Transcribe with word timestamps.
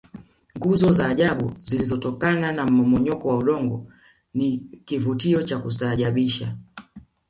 nguzo 0.57 0.93
za 0.93 1.05
ajabu 1.07 1.53
zilizotokana 1.65 2.51
na 2.51 2.65
mmomonyoko 2.65 3.27
wa 3.27 3.37
udongo 3.37 3.87
ni 4.33 4.57
kivutio 4.85 5.43
cha 5.43 5.59
kustaajabisha 5.59 6.57